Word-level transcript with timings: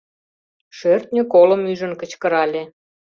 Шӧртньӧ 0.77 1.21
колым 1.33 1.61
ӱжын 1.71 1.93
кычкырале. 2.01 2.63